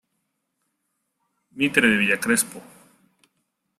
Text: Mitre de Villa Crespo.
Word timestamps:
Mitre 1.59 1.85
de 1.91 1.97
Villa 1.99 2.17
Crespo. 2.19 2.59